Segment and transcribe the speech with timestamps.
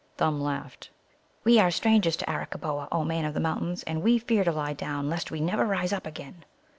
[0.17, 0.89] Thumb laughed.
[1.43, 3.83] "We are strangers to Arakkaboa, O Man of the Mountains.
[3.83, 6.43] And we fear to lie down, lest we never rise up again."